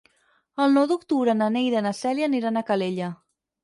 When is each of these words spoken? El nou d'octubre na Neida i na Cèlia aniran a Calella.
El 0.65 0.73
nou 0.77 0.87
d'octubre 0.93 1.37
na 1.43 1.51
Neida 1.59 1.85
i 1.85 1.87
na 1.91 1.95
Cèlia 2.01 2.35
aniran 2.35 2.61
a 2.65 2.69
Calella. 2.73 3.17